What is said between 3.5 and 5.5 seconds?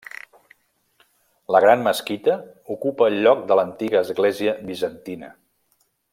de l'antiga església bizantina.